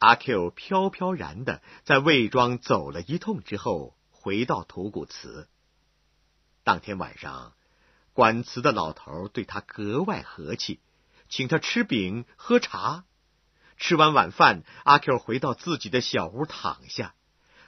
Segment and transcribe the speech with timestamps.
[0.00, 5.46] 阿 Q 飘飘然的在魏庄走了一通之后，回到土谷祠。
[6.64, 7.52] 当天晚上，
[8.14, 10.80] 管祠的老头对他格外和气，
[11.28, 13.04] 请他吃饼喝茶。
[13.76, 17.14] 吃完晚饭，阿 Q 回到自己的小屋躺下，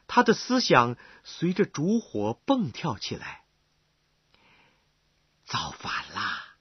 [0.07, 3.45] 他的思想随着烛火蹦跳起来。
[5.45, 6.57] 造反啦！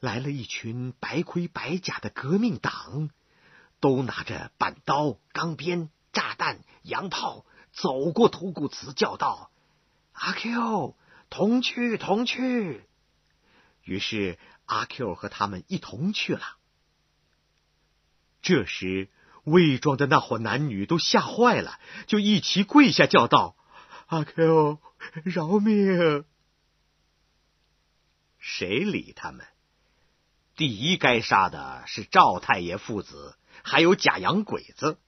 [0.00, 3.08] 来了一群白盔白甲的革命党。
[3.82, 9.50] 都拿着板刀、钢鞭、炸弹、洋炮，走过土谷祠，叫道
[10.14, 10.96] ：“阿 Q，
[11.28, 12.86] 同去，同去。”
[13.82, 16.42] 于是阿 Q 和他们一同去了。
[18.40, 19.08] 这时，
[19.42, 23.56] 卫庄的那伙男女都吓坏了，就一齐跪下叫道
[24.06, 24.78] ：“阿 Q，
[25.24, 26.24] 饶命！”
[28.38, 29.44] 谁理他们？
[30.54, 33.36] 第一该杀的是赵太爷父子。
[33.62, 34.98] 还有假洋鬼子，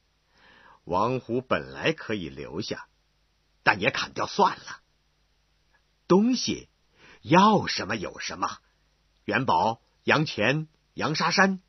[0.85, 2.89] 王虎本来可以留下，
[3.63, 4.81] 但也砍掉算了。
[6.07, 6.69] 东西
[7.23, 8.59] 要什么有什么，
[9.25, 11.61] 元宝、洋钱、洋沙山、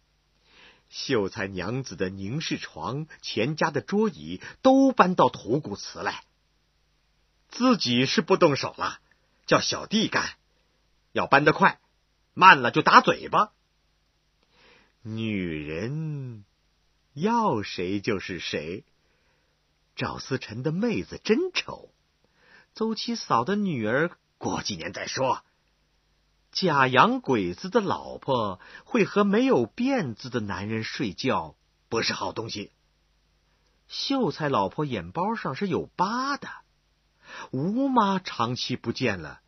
[0.89, 6.23] 秀才娘子的凝视床、钱家的桌椅都搬到土谷祠来。
[7.47, 8.99] 自己是不动手了，
[9.45, 10.36] 叫小弟干，
[11.14, 11.80] 要搬得快，
[12.33, 13.53] 慢了就打嘴巴。
[15.02, 16.44] 女人。
[17.16, 18.83] 要谁就是谁。
[19.95, 21.89] 赵思辰的妹子真丑，
[22.73, 25.41] 邹七嫂的女儿过几年再说。
[26.52, 31.55] 假洋鬼子的老婆会和没有辫子的男人睡觉，
[31.88, 32.73] 不是好东西。
[33.88, 36.49] 秀才老婆眼包上是有疤的，
[37.52, 39.39] 吴妈长期不见了，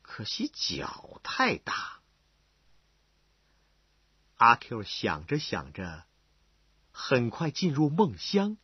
[0.00, 2.00] 可惜脚太大。
[4.36, 6.04] 阿 Q 想着想着。
[6.92, 8.56] 很快进入梦乡。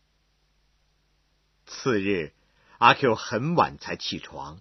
[1.66, 2.32] 次日，
[2.78, 4.60] 阿 Q 很晚才起床，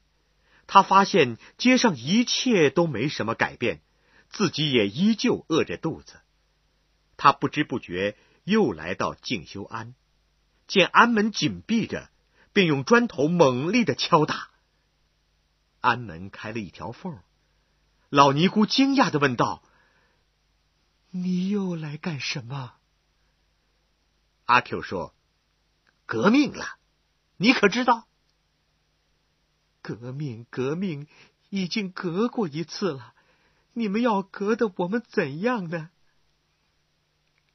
[0.66, 3.82] 他发现街上一切都没什么改变，
[4.30, 6.22] 自己也依旧饿着肚子。
[7.16, 9.96] 他不知不觉又来到静修庵，
[10.68, 12.10] 见庵门紧闭着，
[12.54, 14.50] 便用砖头猛力的敲打。
[15.82, 17.20] 庵门开了一条缝，
[18.10, 19.64] 老尼姑惊讶的问道
[21.12, 22.74] ：“你又来干什么？”
[24.48, 25.14] 阿 Q 说
[26.08, 26.80] ：“革命了，
[27.36, 28.08] 你可知道？
[29.82, 31.06] 革命，革命
[31.50, 33.14] 已经革过一次了，
[33.74, 35.90] 你们要革的我们怎样呢？”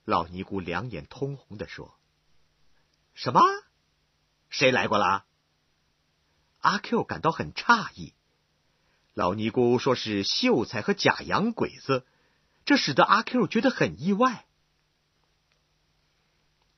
[0.04, 1.97] 老尼姑两眼通红的说
[3.14, 3.41] ：“什么？
[4.50, 5.25] 谁来过了？”
[6.60, 8.12] 阿 Q 感到很诧异。
[9.14, 12.06] 老尼姑说是秀才和假洋鬼子，
[12.66, 14.44] 这使得阿 Q 觉得很意外。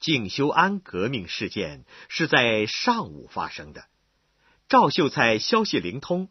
[0.00, 3.86] 静修庵革命事件是在上午发生的。
[4.68, 6.28] 赵秀才消息灵通，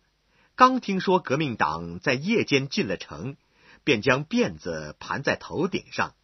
[0.56, 3.38] 刚听说革命党在夜间进了城，
[3.84, 6.16] 便将辫子盘在头顶上，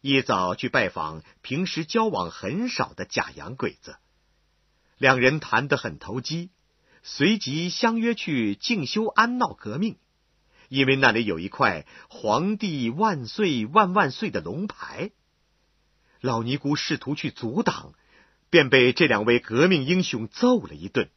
[0.00, 3.96] 一早去拜访平时交往很少的假洋鬼子。
[4.98, 6.50] 两人谈得很投机，
[7.02, 9.96] 随即相约去静修庵闹革命，
[10.68, 15.10] 因为那里有一块“皇帝万岁万万岁”的龙牌。
[16.24, 17.92] 老尼姑试图去阻挡，
[18.48, 21.10] 便被这两位革命英雄揍了一顿。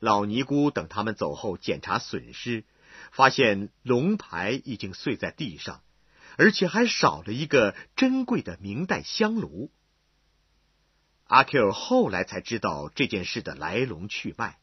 [0.00, 2.64] 老尼姑等他们走后检查损失，
[3.12, 5.84] 发现龙牌已经碎在地上，
[6.36, 9.70] 而且还少了一个珍贵的明代香炉。
[11.28, 14.58] 阿 Q 后来才知道这件事的来龙去脉，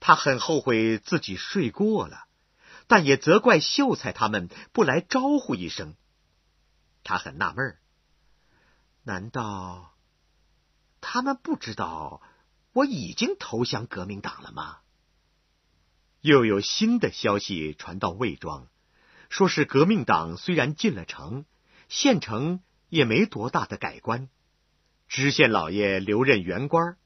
[0.00, 2.24] 他很后悔自己睡过了，
[2.86, 5.94] 但也责怪秀才他们不来招呼一声。
[7.04, 7.76] 他很纳闷儿。
[9.02, 9.94] 难道
[11.00, 12.20] 他们不知道
[12.74, 14.78] 我已经投降革命党了吗？
[16.20, 18.68] 又有新的消息传到魏庄，
[19.30, 21.46] 说是革命党虽然进了城，
[21.88, 22.60] 县城
[22.90, 24.28] 也没多大的改观。
[25.08, 26.98] 知县老爷留任原官，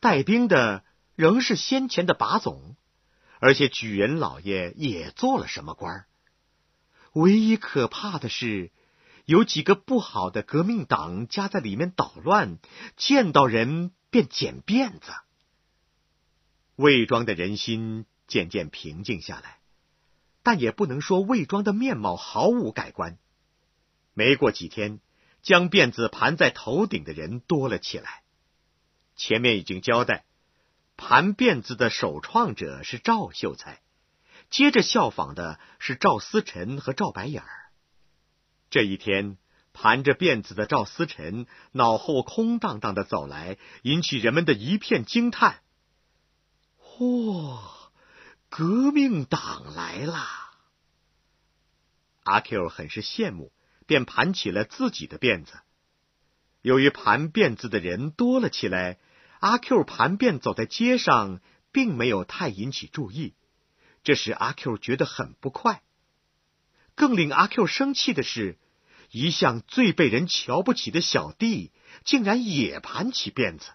[0.00, 0.82] 带兵的
[1.14, 2.74] 仍是先前的把总，
[3.38, 6.06] 而且举人老爷也做了什么官。
[7.12, 8.72] 唯一可怕的是。
[9.24, 12.58] 有几个不好的革命党夹在里面捣乱，
[12.96, 15.12] 见到人便剪辫子。
[16.76, 19.60] 魏庄的人心渐渐平静下来，
[20.42, 23.16] 但也不能说魏庄的面貌毫无改观。
[24.12, 25.00] 没过几天，
[25.42, 28.22] 将辫子盘在头顶的人多了起来。
[29.16, 30.26] 前面已经交代，
[30.96, 33.80] 盘辫子的首创者是赵秀才，
[34.50, 37.63] 接着效仿的是赵思辰和赵白眼儿。
[38.74, 39.38] 这一天，
[39.72, 45.60] 盘着辫子的赵思辰脑后空荡荡的走来，引起人们的一片惊叹。
[46.82, 47.56] 嚯，
[48.48, 50.26] 革命党来了！
[52.24, 53.52] 阿 Q 很是羡慕，
[53.86, 55.52] 便盘起了自己的辫子。
[56.60, 58.98] 由于盘辫子的人多了起来，
[59.38, 63.34] 阿 Q 盘辫走在街上，并没有太引起注意，
[64.02, 65.84] 这使阿 Q 觉得很不快。
[66.96, 68.58] 更令阿 Q 生气的是。
[69.14, 71.70] 一向最被人瞧不起的小弟，
[72.04, 73.70] 竟然也盘起辫子。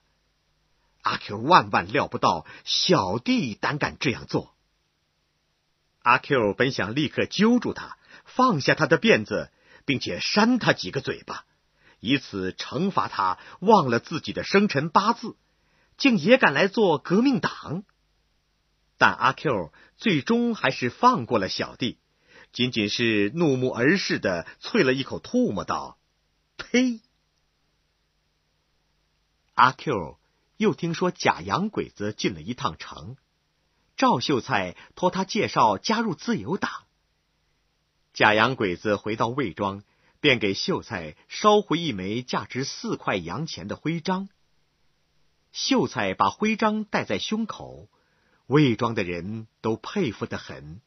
[1.01, 4.53] 阿 Q 万万料不到小弟胆敢这样做。
[6.01, 9.49] 阿 Q 本想立刻揪住他，放下他的辫子，
[9.85, 11.45] 并且扇他几个嘴巴，
[12.01, 15.37] 以此惩罚他忘了自己的生辰八字，
[15.97, 17.85] 竟也敢来做革命党。
[18.97, 21.97] 但阿 Q 最终还是放过了小弟。
[22.51, 25.99] 仅仅是怒目而视的啐了一口唾沫，道
[26.57, 26.99] ：“呸！”
[29.53, 30.17] 阿 Q
[30.57, 33.17] 又听说假洋鬼子进了一趟城，
[33.95, 36.71] 赵秀才托他介绍加入自由党。
[38.13, 39.83] 假洋鬼子回到魏庄，
[40.19, 44.27] 便给秀才捎回一枚价值四块洋钱的徽章。
[45.51, 47.87] 秀才把徽章戴在胸口，
[48.47, 50.81] 魏庄的人都佩服的很，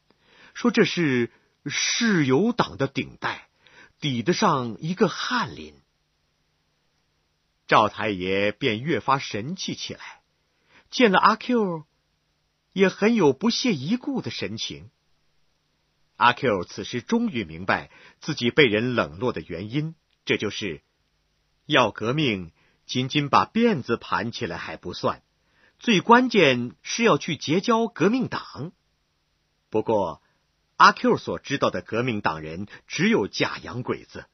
[0.53, 1.31] 说这是。
[1.65, 3.47] 是有党的顶戴，
[3.99, 5.75] 抵得上一个翰林。
[7.67, 10.21] 赵太爷便越发神气起来，
[10.91, 11.85] 见了阿 Q，
[12.73, 14.89] 也很有不屑一顾的神情。
[16.17, 17.89] 阿 Q 此时终于明白
[18.19, 19.95] 自己被人冷落的原因，
[20.25, 20.81] 这就是
[21.65, 22.51] 要革命，
[22.85, 25.23] 仅仅把辫子盘起来还不算，
[25.79, 28.73] 最关键是要去结交革命党。
[29.69, 30.21] 不过。
[30.75, 34.25] 阿 Q 所知道的革命党人只有假洋鬼子，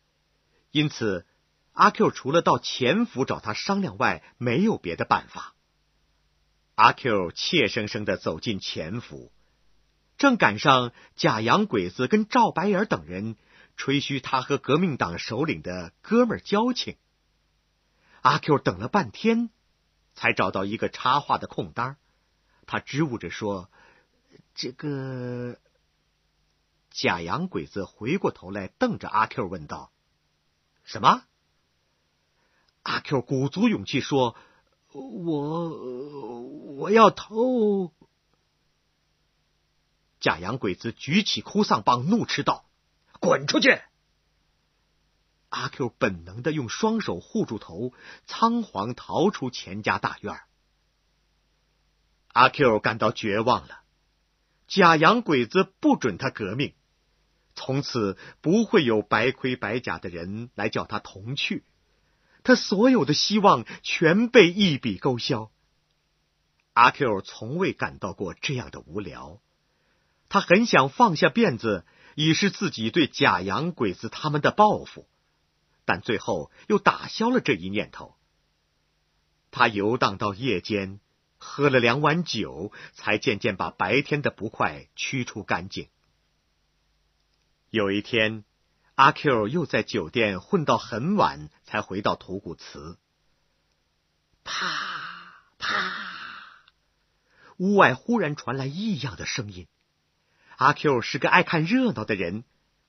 [0.71, 1.25] 因此
[1.73, 5.53] 阿 Q 除了到钱府找他商量外，没有别的办法。
[6.75, 9.31] 阿 Q 怯生生的走进钱府，
[10.17, 13.35] 正赶上假洋鬼子跟赵白眼等人
[13.75, 16.95] 吹嘘他和革命党首领的哥们儿交情。
[18.21, 19.49] 阿 Q 等了半天，
[20.15, 21.97] 才找到一个插话的空单
[22.65, 23.69] 他支吾着说
[24.55, 25.57] ：“这个。”
[26.91, 29.91] 假洋鬼子回过头来，瞪着阿 Q 问道
[30.83, 31.23] ：“什么？”
[32.83, 34.35] 阿 Q 鼓足勇气说
[34.91, 35.69] ：“我
[36.75, 37.93] 我要偷。”
[40.19, 42.65] 假洋鬼子举起哭丧棒，怒斥道
[43.21, 43.79] ：“滚出去！”
[45.49, 47.93] 阿 Q 本能的用双手护住头，
[48.25, 50.41] 仓皇逃出钱家大院。
[52.33, 53.81] 阿 Q 感到绝望了，
[54.67, 56.73] 假洋鬼子不准他革命。
[57.59, 61.65] 从此不会有白盔白甲的人来叫他同去，
[62.41, 65.51] 他所有的希望全被一笔勾销。
[66.71, 69.41] 阿 Q 从未感到过这样的无聊，
[70.29, 71.85] 他很想放下辫子，
[72.15, 75.09] 以示自己对假洋鬼子他们的报复，
[75.83, 78.15] 但最后又打消了这一念头。
[79.51, 81.01] 他游荡到夜间，
[81.37, 85.89] 喝了两碗酒，才渐渐把白天的不快驱除干净。
[87.71, 88.45] 有一天，
[88.95, 92.97] 阿 Q 又在酒店混到很晚，才回到土谷祠。
[94.43, 95.93] 啪啪，
[97.57, 99.67] 屋外忽然传来异样的声音。
[100.57, 102.43] 阿 Q 是个爱看热闹的人，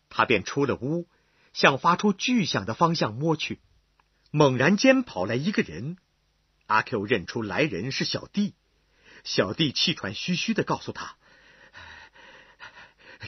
[0.08, 1.06] 他便出了屋，
[1.52, 3.60] 向发出巨响的方向摸去。
[4.30, 5.98] 猛然间跑来一个人，
[6.66, 8.54] 阿 Q 认出来人是小弟。
[9.24, 11.16] 小弟气喘吁吁的告诉他：“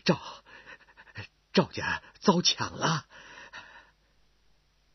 [0.07, 0.19] 赵。”
[1.53, 3.07] 赵家遭抢了，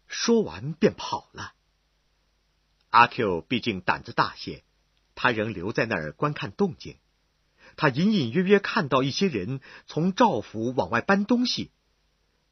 [0.08, 1.54] 说完便跑了。
[2.90, 4.64] 阿 Q 毕竟胆子大些，
[5.14, 6.98] 他仍留在那儿观看动静。
[7.76, 11.72] 他隐隐约约看到一些人从赵府往外搬东西，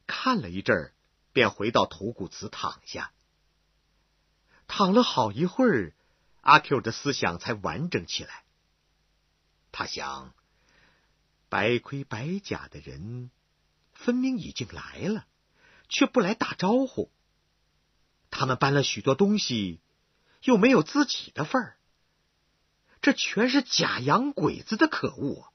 [0.06, 0.94] 看了一阵儿，
[1.32, 3.12] 便回到土谷祠躺下。
[4.68, 5.94] 躺了好一会儿，
[6.42, 8.44] 阿 Q 的思想才完整起来。
[9.72, 10.32] 他想，
[11.48, 13.30] 白盔白甲的人。
[14.06, 15.26] 分明已经来了，
[15.88, 17.10] 却不来打招呼。
[18.30, 19.80] 他们搬了许多东西，
[20.42, 21.76] 又没有自己的份儿。
[23.02, 25.52] 这全是假洋鬼子的可恶，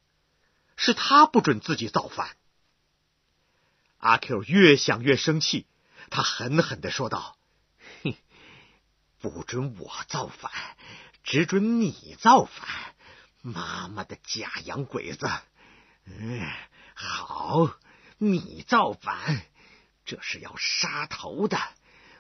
[0.76, 2.36] 是他不准自己造反。
[4.00, 5.66] 阿 Q 越想越生气，
[6.10, 7.38] 他狠狠的说道
[8.04, 8.16] ：“哼，
[9.22, 10.52] 不准我造反，
[11.24, 12.96] 只准你造反！
[13.42, 15.30] 妈妈的假洋鬼子！
[16.04, 16.46] 嗯，
[16.94, 17.72] 好。”
[18.24, 19.42] 你造反，
[20.06, 21.58] 这是要杀头的，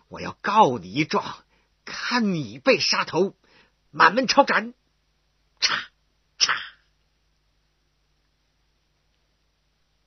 [0.08, 1.46] 我要告你一状，
[1.86, 3.36] 看你被杀头，
[3.92, 4.74] 满门抄斩！
[5.60, 5.80] 嚓
[6.40, 6.56] 嚓！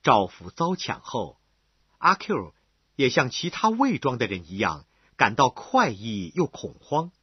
[0.03, 1.39] 赵府遭抢后，
[1.97, 2.53] 阿 Q
[2.97, 4.85] 也像其他魏庄的人一样，
[5.15, 7.13] 感到快意又恐慌。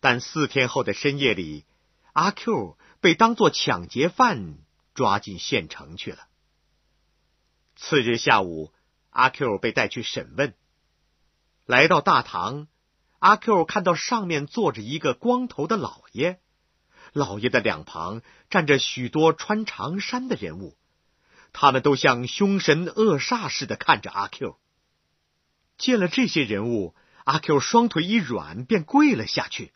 [0.00, 1.64] 但四天后的深夜里，
[2.14, 4.58] 阿 Q 被当作抢劫犯
[4.92, 6.26] 抓进县城去了。
[7.76, 8.72] 次日下午。
[9.10, 10.54] 阿 Q 被带去审问，
[11.66, 12.66] 来到大堂，
[13.20, 16.40] 阿 Q 看到上面坐着一个光头的老爷，
[17.12, 20.76] 老爷的两旁站着许多穿长衫的人物，
[21.52, 24.56] 他们都像凶神恶煞似的看着阿 Q。
[25.78, 29.72] 见了这些人物，阿 Q 双腿一软，便跪了下去。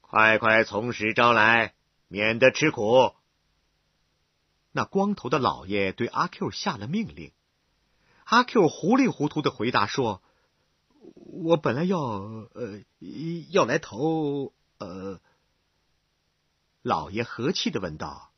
[0.00, 1.74] 快快从实招来，
[2.08, 3.14] 免得吃苦。
[4.72, 7.32] 那光头的老爷对阿 Q 下了命令。
[8.24, 10.22] 阿 Q 糊里糊涂的回答说
[11.14, 12.82] ：“我本来要呃
[13.50, 15.20] 要来投呃。”
[16.82, 18.32] 老爷和气的问道：“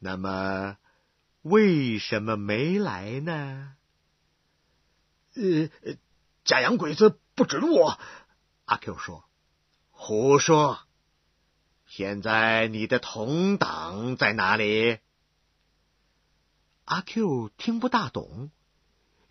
[0.00, 0.76] 那么
[1.42, 3.76] 为什么没来呢？”
[5.36, 5.68] 呃，
[6.44, 7.98] 假洋鬼子不准我。
[8.64, 9.24] 阿 Q 说
[9.90, 10.78] ：“胡说！
[11.96, 14.98] 现在你的同党在哪里？”
[16.86, 18.50] 阿 Q 听不大懂，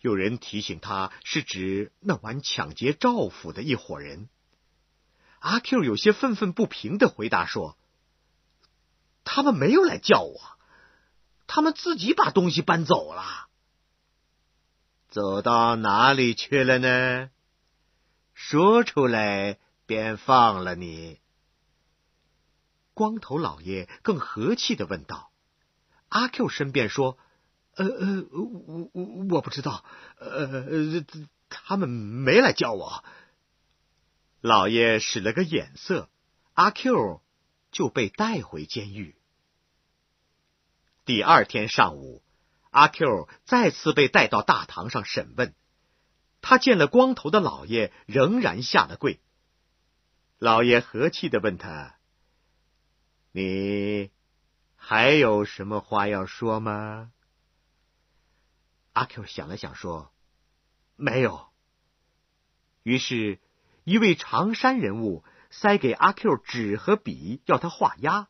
[0.00, 4.30] 有人提醒他是指那晚抢劫赵府的一伙人。
[5.40, 7.76] 阿 Q 有些愤愤不平的回答说
[9.24, 10.40] ：“他们没有来叫我，
[11.46, 13.50] 他们自己把东西搬走了。
[15.10, 17.28] 走到哪里去了呢？
[18.32, 21.20] 说出来，便放了你。”
[22.94, 25.30] 光头老爷更和气的问道。
[26.08, 27.18] 阿 Q 申辩说。
[27.76, 29.84] 呃呃，我我我不知道，
[30.20, 31.04] 呃，
[31.48, 33.04] 他们没来叫我。
[34.40, 36.08] 老爷使了个眼色，
[36.52, 37.20] 阿 Q
[37.72, 39.16] 就被带回监狱。
[41.04, 42.22] 第二天上午，
[42.70, 45.52] 阿 Q 再次被带到大堂上审问。
[46.40, 49.18] 他见了光头的老爷，仍然下了跪。
[50.38, 51.93] 老爷和气的问他
[53.36, 54.12] ：“你
[54.76, 57.10] 还有什么话要说吗？”
[58.94, 60.12] 阿 Q 想了想，说
[60.94, 61.48] ：“没有。”
[62.84, 63.40] 于是，
[63.82, 68.28] 一位长衫人物塞给阿 Q 纸和笔，要他画押。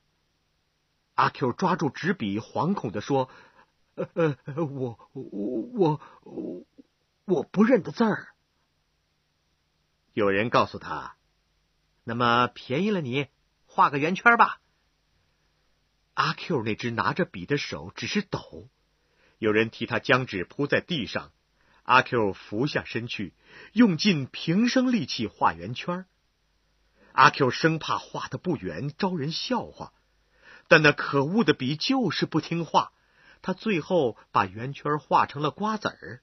[1.16, 3.28] 阿 Q 抓住纸笔，惶恐的说
[3.96, 6.64] ：“呃呃，我我我
[7.26, 8.28] 我不认得字儿。”
[10.14, 11.16] 有人告诉他
[12.04, 13.28] ：“那么便宜了你，
[13.66, 14.61] 画个圆圈吧。”
[16.14, 18.68] 阿 Q 那只拿着笔的手只是抖。
[19.38, 21.33] 有人替他将纸铺在地上，
[21.83, 23.35] 阿 Q 伏下身去，
[23.73, 26.06] 用尽平生力气画圆圈。
[27.12, 29.92] 阿 Q 生怕画的不圆招人笑话，
[30.68, 32.92] 但那可恶的笔就是不听话，
[33.42, 36.23] 他最后把圆圈画成了瓜子儿。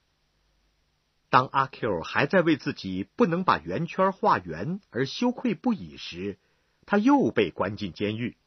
[1.30, 6.40] 当阿 Q 还在为自己不能把圆圈画圆而羞愧不已时，
[6.86, 8.38] 他又被关进监狱。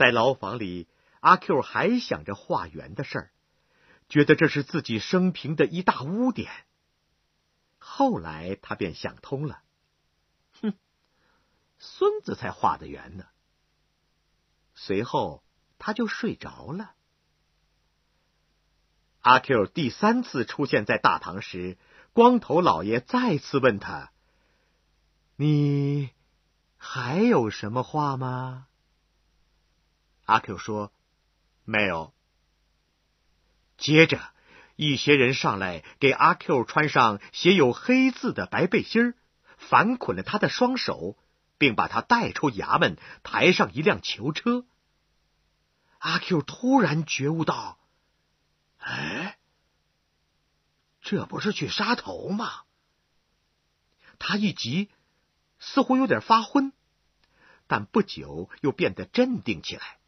[0.00, 0.88] 在牢房里，
[1.20, 3.32] 阿 Q 还想着画圆的事儿。
[4.08, 6.50] 觉得这是自己生平的一大污点。
[7.76, 9.60] 后来他便想通了，
[10.62, 10.72] 哼，
[11.78, 13.26] 孙子才画的圆呢。
[14.74, 15.44] 随后
[15.78, 16.94] 他就睡着了。
[19.20, 21.76] 阿 Q 第三次出现在大堂时，
[22.14, 24.12] 光头老爷再次问他
[25.36, 26.08] ：“你
[26.78, 28.66] 还有什么话吗？”
[30.30, 30.92] 阿 Q 说
[31.66, 32.14] ：“没有。”
[33.76, 34.20] 接着，
[34.76, 39.14] 一些人上来给阿 Q 穿上写有黑字的白背心儿，
[39.58, 41.18] 反捆了他的双手，
[41.58, 44.64] 并把他带出衙门，抬上一辆囚车。
[45.98, 47.80] 阿 Q 突然觉悟到
[48.78, 49.36] ：“哎，
[51.00, 52.62] 这不是去杀头吗？”
[54.20, 54.90] 他一急，
[55.58, 56.72] 似乎有点发昏，
[57.66, 59.98] 但不久又变得镇定起来。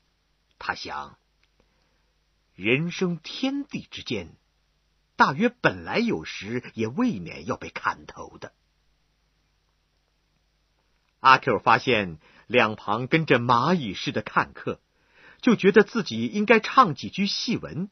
[0.64, 1.18] 他想。
[2.54, 4.36] 人生天地之间，
[5.16, 8.52] 大约本来有时也未免要被砍头的。
[11.18, 14.80] 阿 Q 发现两旁跟着蚂蚁似的看客，
[15.40, 17.90] 就觉得自己应该唱几句戏文。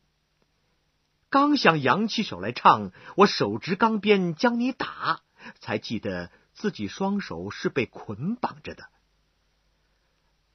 [1.28, 5.22] 刚想扬起手来唱“我手执钢鞭将你打”，
[5.58, 8.88] 才记得自己双手是被捆绑着的。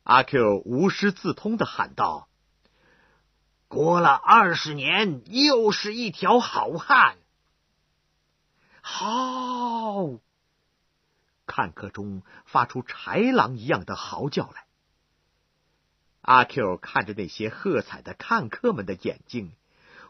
[0.06, 2.30] 阿 Q 无师自通的喊道。
[3.68, 7.18] 过了二十年，又是一条好汉。
[8.82, 10.20] 好！
[11.48, 14.68] 看客中发出豺狼一样的嚎叫来。
[16.22, 19.54] 阿 Q 看着那些喝彩的看客们的眼睛，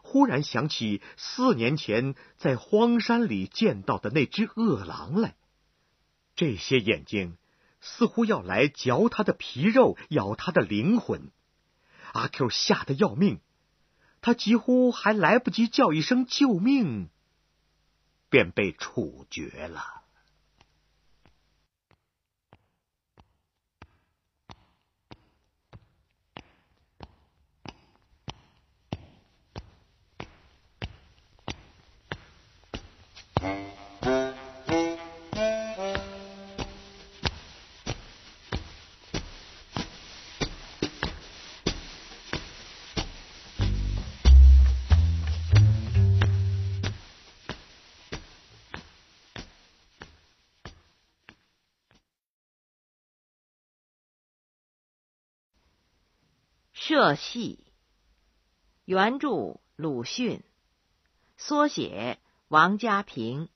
[0.02, 5.36] 忽然想起四年前在荒山里见到的那只恶狼来。
[6.34, 7.38] 这些眼睛
[7.80, 11.30] 似乎要来嚼他的皮肉，咬他的灵魂。
[12.12, 13.40] 阿 Q 吓得要命，
[14.20, 17.10] 他几乎还来不及叫一声救命，
[18.30, 20.02] 便被处决了。
[56.96, 57.58] 社戏，
[58.86, 60.42] 原著鲁迅，
[61.36, 63.50] 缩写王家平。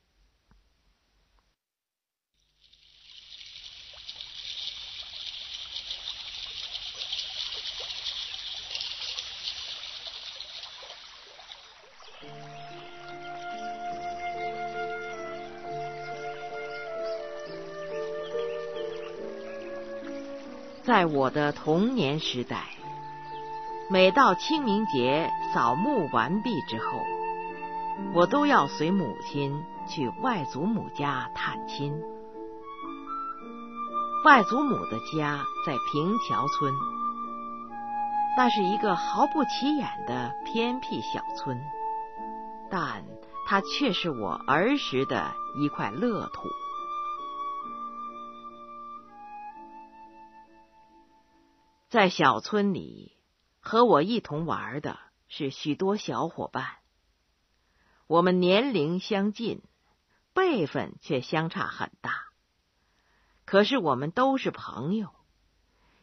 [20.83, 22.80] 在我的童年时代。
[23.91, 27.05] 每到清明节扫墓完毕之后，
[28.13, 32.01] 我都要随母亲去外祖母家探亲。
[34.23, 36.73] 外祖母的家在平桥村，
[38.37, 41.61] 那是一个毫不起眼的偏僻小村，
[42.69, 43.03] 但
[43.45, 46.47] 它却是我儿时的一块乐土。
[51.89, 53.11] 在小村里。
[53.61, 56.77] 和我一同玩的是许多小伙伴，
[58.07, 59.61] 我们年龄相近，
[60.33, 62.25] 辈分却相差很大。
[63.45, 65.13] 可是我们都是朋友，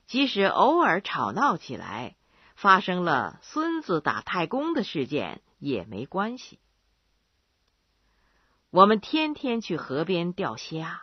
[0.07, 2.17] 即使偶尔吵闹起来，
[2.55, 6.61] 发生了孙子打太公的事件也没关系。
[8.71, 11.03] 我们天天去河边钓虾，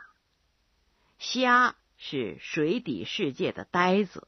[1.18, 4.28] 虾是水底世界的呆子。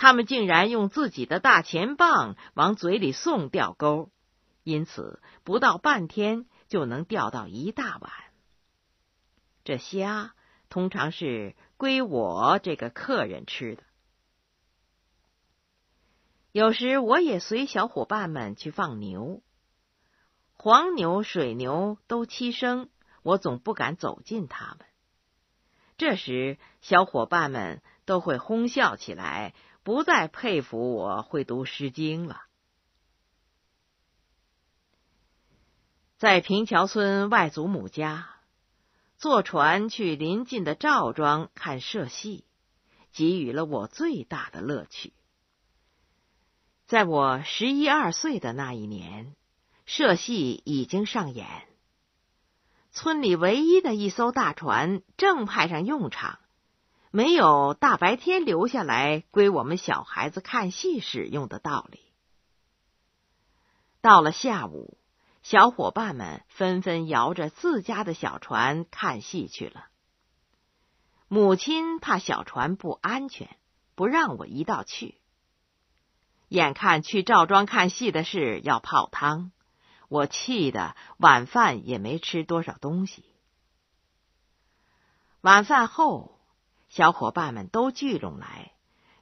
[0.00, 4.10] 他们竟然用自己的大钱棒往嘴里送钓钩，
[4.62, 8.10] 因此不到半天就能钓到一大碗。
[9.62, 10.32] 这虾
[10.70, 13.82] 通常是归我这个客人吃的。
[16.50, 19.42] 有时我也随小伙伴们去放牛，
[20.54, 22.88] 黄牛、水牛都栖生，
[23.22, 24.86] 我总不敢走近他们。
[25.98, 29.52] 这时，小伙伴们都会哄笑起来。
[29.82, 32.42] 不再佩服我会读《诗经》了。
[36.18, 38.28] 在平桥村外祖母家，
[39.16, 42.44] 坐船去邻近的赵庄看社戏，
[43.12, 45.14] 给予了我最大的乐趣。
[46.86, 49.34] 在我十一二岁的那一年，
[49.86, 51.46] 社戏已经上演，
[52.92, 56.38] 村里唯一的一艘大船正派上用场。
[57.12, 62.00] 没有大白天留下来归我们小孩子看戏使用的道理。
[64.00, 64.96] 到了下午，
[65.42, 69.88] 小伙伴们纷纷摇着自家的小船看戏去了。
[71.26, 73.56] 母亲怕小船不安全，
[73.96, 75.16] 不让我一道去。
[76.46, 79.50] 眼看去赵庄看戏的事要泡汤，
[80.08, 83.24] 我气得晚饭也没吃多少东西。
[85.40, 86.39] 晚饭后。
[86.90, 88.72] 小伙伴们都聚拢来，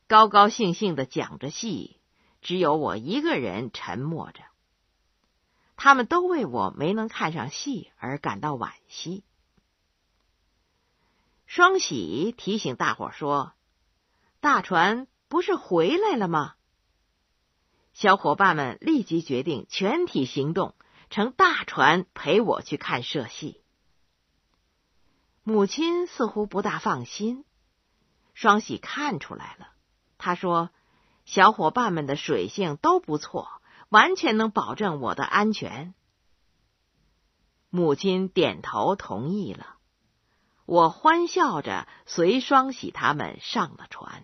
[0.07, 2.01] 高高兴兴的讲着戏，
[2.41, 4.41] 只有我一个人沉默着。
[5.77, 9.23] 他们都为我没能看上戏而感到惋惜。
[11.45, 13.53] 双喜提醒大伙说
[14.41, 16.55] ：“大船不是回来了吗？”
[17.93, 20.75] 小伙伴们立即决定全体行动，
[21.11, 23.61] 乘大船陪我去看社戏。
[25.43, 27.45] 母亲似乎不大放心。
[28.41, 29.67] 双喜看出来了，
[30.17, 30.71] 他说
[31.27, 33.51] ：“小伙伴们的水性都不错，
[33.89, 35.93] 完全能保证我的安全。”
[37.69, 39.75] 母亲点头同意了。
[40.67, 44.23] 我欢笑着随双喜他们上了船。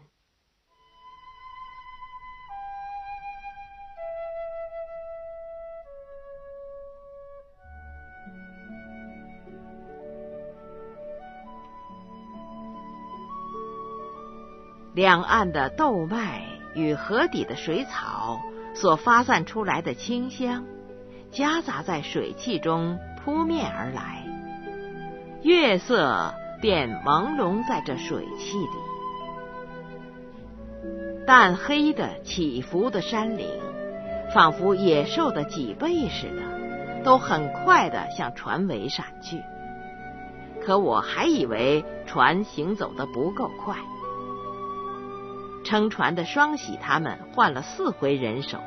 [14.95, 18.41] 两岸的豆麦与河底的水草
[18.75, 20.65] 所发散出来的清香，
[21.33, 24.25] 夹杂在水汽中扑面而来，
[25.43, 28.69] 月色便朦胧在这水汽里。
[31.27, 33.49] 淡黑的起伏的山岭，
[34.33, 39.43] 仿佛野兽的脊背似的，都很快的向船尾闪去。
[40.65, 43.77] 可我还以为船行走的不够快。
[45.65, 48.59] 撑船的双喜他们换了四回人手，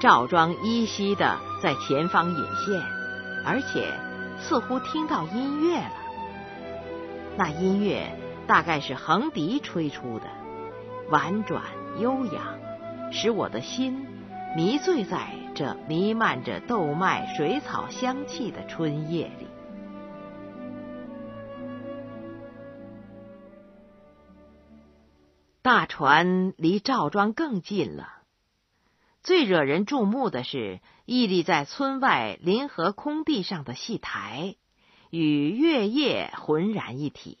[0.00, 2.80] 赵庄依稀的在前方引线，
[3.44, 3.92] 而且
[4.40, 5.92] 似乎听到音乐了。
[7.36, 10.26] 那音乐大概是横笛吹出的。
[11.10, 11.62] 婉转
[11.98, 14.06] 悠扬，使我的心
[14.56, 19.48] 迷醉在这弥漫着豆麦水草香气的春夜里。
[25.62, 28.12] 大船离赵庄更近了。
[29.22, 34.56] 最惹人注目的是屹立在村外临河空地上的戏台，
[35.10, 37.38] 与月夜浑然一体。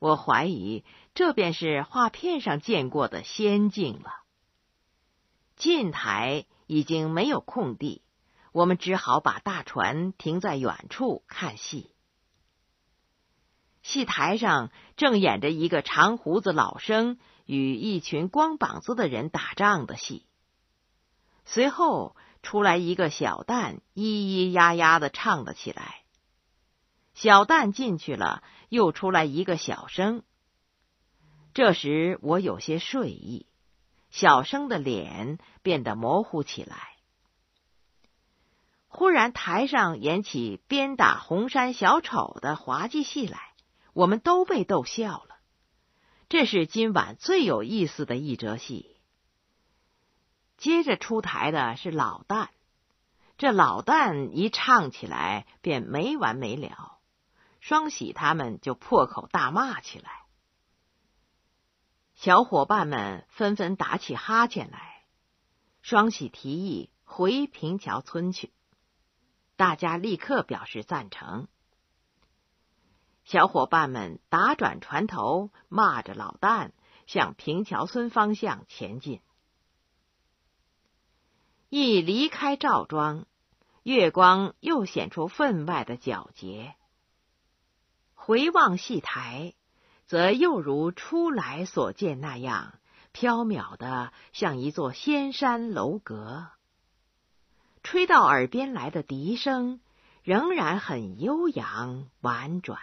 [0.00, 4.10] 我怀疑，这便是画片上见过的仙境了。
[5.54, 8.02] 近台已经没有空地，
[8.50, 11.93] 我们只好把大船停在远处看戏。
[13.84, 20.24] 戏台上正演着一个长胡子老生与一群光膀子的人打仗的戏。
[21.44, 26.00] 随后出来一个小旦，咿咿呀呀的唱了起来。
[27.12, 30.22] 小旦进去了，又出来一个小生。
[31.52, 33.46] 这时我有些睡意，
[34.08, 36.96] 小生的脸变得模糊起来。
[38.88, 43.53] 忽然台上演起鞭打红山小丑的滑稽戏来，
[43.94, 45.36] 我们都被逗笑了。
[46.28, 48.96] 这是今晚最有意思的一折戏。
[50.58, 52.48] 接着出台的是老旦，
[53.38, 56.98] 这老旦一唱起来便没完没了。
[57.60, 60.26] 双喜他们就破口大骂起来，
[62.14, 65.04] 小伙伴们纷纷打起哈欠来。
[65.80, 68.52] 双喜提议回平桥村去，
[69.56, 71.48] 大家立刻表示赞成。
[73.24, 76.72] 小伙伴们打转船头，骂着老旦，
[77.06, 79.20] 向平桥村方向前进。
[81.70, 83.26] 一离开赵庄，
[83.82, 86.74] 月光又显出分外的皎洁。
[88.14, 89.54] 回望戏台，
[90.06, 92.78] 则又如初来所见那样
[93.12, 96.48] 飘渺的，像一座仙山楼阁。
[97.82, 99.80] 吹到耳边来的笛声，
[100.22, 102.80] 仍然很悠扬婉转。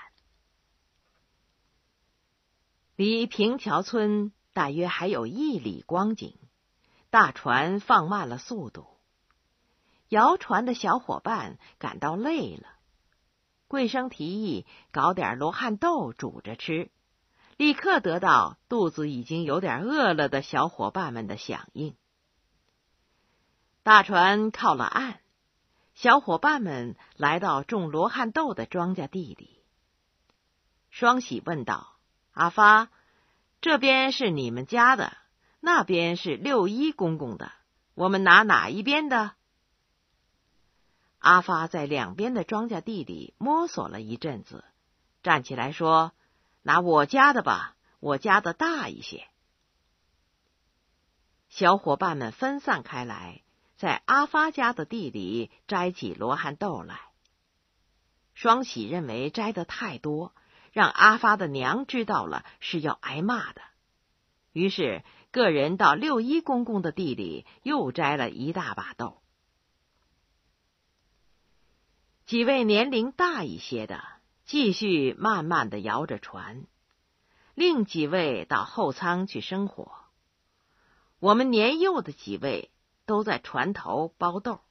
[3.02, 6.38] 离平桥村大约还有一里光景，
[7.10, 8.86] 大船放慢了速度。
[10.08, 12.68] 摇船的小伙伴感到累了。
[13.68, 16.92] 桂生提议搞点罗汉豆煮着吃，
[17.58, 21.96] 立刻得到肚子已经有点饿了的小伙伴们的响应。
[23.82, 25.22] 大船靠了岸，
[25.96, 29.64] 小伙伴们来到种罗汉豆的庄稼地里。
[30.92, 31.88] 双喜问道
[32.32, 32.90] ：“阿发，
[33.60, 35.18] 这边是你们家的，
[35.60, 37.52] 那边是六一公公的，
[37.94, 39.34] 我们拿哪一边的？”
[41.20, 44.64] 阿发在两边的庄稼地里摸索了一阵子，
[45.22, 46.14] 站起来说
[46.64, 49.28] ：“拿我家的吧，我家的大一些。”
[51.48, 53.44] 小伙伴们分散开来，
[53.76, 57.00] 在阿发家的地里摘起罗汉豆来。
[58.34, 60.34] 双喜认为摘的太多，
[60.72, 63.62] 让阿发的娘知道了是要挨骂的，
[64.54, 69.22] 于是个人到六一公公的地里又摘了一大把豆。
[72.26, 74.02] 几位年龄大一些的
[74.46, 76.66] 继续慢慢的摇着船，
[77.54, 79.92] 另几位到后舱去生火。
[81.20, 82.72] 我们年幼的几位
[83.06, 84.62] 都在船头包豆。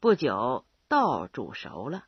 [0.00, 2.04] 不久，豆煮熟了，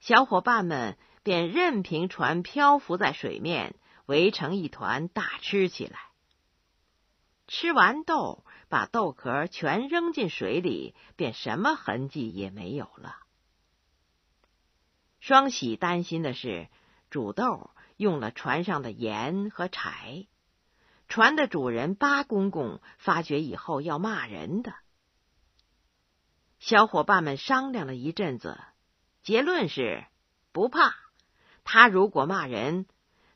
[0.00, 3.74] 小伙伴们便任凭船漂浮在水面，
[4.06, 5.98] 围成一团大吃起来。
[7.48, 13.16] 吃完豆，把豆壳全扔进水里，便什么痕迹也没有了。
[15.18, 16.68] 双喜担心的是，
[17.08, 20.26] 煮豆用了船上的盐和柴，
[21.08, 24.74] 船的主人八公公发觉以后要骂人的。
[26.58, 28.60] 小伙伴们商量了一阵子，
[29.22, 30.04] 结论是
[30.52, 31.03] 不怕。
[31.64, 32.86] 他如果骂人，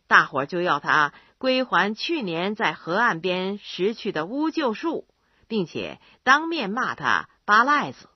[0.07, 5.09] 大伙就要他归还去年在河岸边拾去的乌桕树，
[5.49, 8.09] 并且当面骂他八赖子。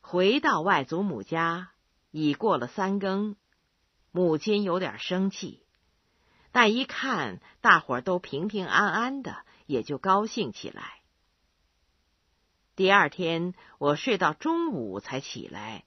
[0.00, 1.72] 回到外祖母家，
[2.10, 3.36] 已过了三更，
[4.10, 5.62] 母亲有点生气，
[6.50, 11.02] 但一看大伙都平平安安的，也就高兴起来。
[12.74, 15.84] 第二天，我睡到中午才起来，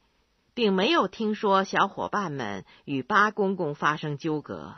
[0.62, 4.76] 并没有听说小伙伴们与八公公发生纠葛。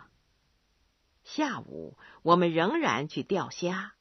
[1.25, 3.91] 下午，我们仍然去钓虾。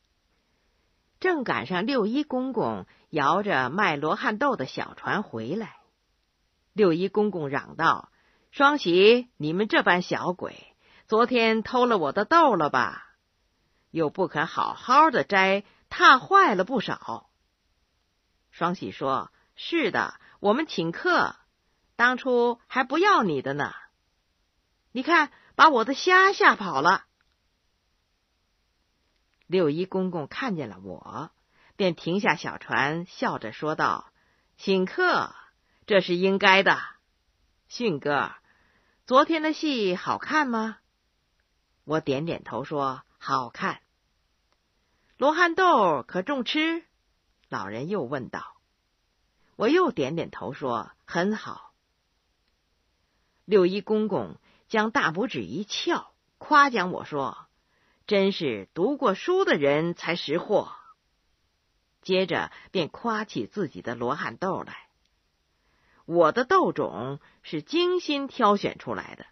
[1.19, 5.81] 正赶上六一公公摇着卖罗汉豆的小船回来，
[6.73, 8.13] 六一公公嚷道
[8.53, 10.77] ：“双喜，你们这般小鬼，
[11.09, 13.09] 昨天偷了我的豆了吧？
[13.91, 17.29] 又不肯好好的摘，踏坏了不少。”
[18.53, 21.35] 双喜说：“是的，我们请客，
[22.03, 23.73] 当初还不要你的呢。
[24.91, 27.05] 你看，把我的虾吓跑了。”
[29.47, 31.31] 六一公公看见了我，
[31.77, 34.13] 便停下小船，笑着说道
[34.59, 35.33] ：“请客，
[35.87, 36.77] 这是应该的。
[37.69, 38.33] 迅哥，
[39.07, 40.79] 昨天的戏好看吗？”
[41.87, 43.81] 我点点头说：“好看。”
[45.19, 46.85] 罗汉豆可重吃？
[47.49, 48.57] 老人又问道。
[49.55, 51.69] 我又点点头说：“很好。”
[53.45, 54.37] 六一公公
[54.69, 57.47] 将大拇指一翘，夸奖我说。
[58.05, 60.73] 真是读过书的人才识货。
[62.03, 64.89] 接着便夸起自己的罗汉豆来。
[66.05, 69.25] 我的豆种是精心挑选出来的，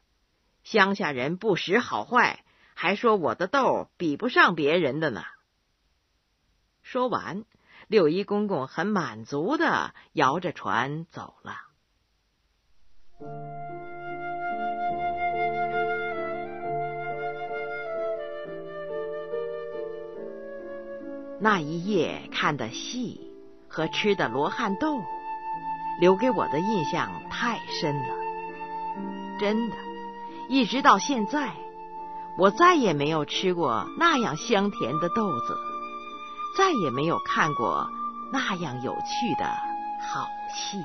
[0.62, 2.44] 乡下人不识好坏，
[2.74, 5.24] 还说我的豆比不上别人的呢。
[6.82, 7.44] 说完，
[7.88, 11.56] 六一公公很满足的摇着船走了。
[21.42, 23.18] 那一夜看的戏
[23.66, 25.00] 和吃的罗汉豆，
[25.98, 28.14] 留给我的印象太深了。
[29.38, 29.76] 真的，
[30.50, 31.54] 一直到现在，
[32.36, 35.56] 我再也没有吃过那样香甜的豆子，
[36.58, 37.88] 再也没有看过
[38.30, 39.46] 那样有趣的
[40.12, 40.76] 好戏。